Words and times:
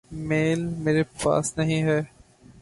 میل 0.27 0.61
میرے 0.83 1.03
پاس 1.23 1.57
نہیں 1.57 1.83
ہے۔۔ 1.83 2.01